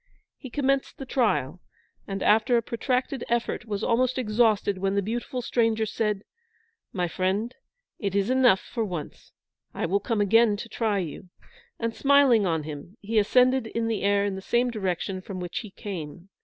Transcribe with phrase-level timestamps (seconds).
[0.39, 1.61] He commenced the trial,
[2.07, 6.23] and after a protracted effort was almost exhausted when the beautiful stranger said,
[6.91, 7.53] "My friend,
[7.99, 9.31] it is enough for once;
[9.75, 11.29] I will come again to try you";
[11.77, 15.59] and, smiling on him, he ascended in the air in the same direction from which
[15.59, 16.29] he came.